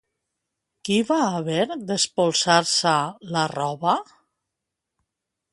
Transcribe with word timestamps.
Qui 0.87 0.95
va 1.09 1.17
haver 1.25 1.59
d'espolsar-se 1.91 2.97
la 3.37 3.47
roba? 3.55 3.97